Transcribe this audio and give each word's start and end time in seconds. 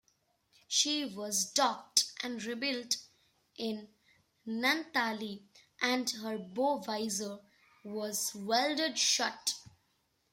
She 0.67 1.05
was 1.05 1.45
docked 1.45 2.11
and 2.23 2.43
rebuilt 2.43 2.97
in 3.55 3.89
Naantali 4.47 5.43
and 5.79 6.09
her 6.09 6.39
bow 6.39 6.79
visor 6.79 7.37
was 7.83 8.33
welded 8.33 8.97
shut. 8.97 9.53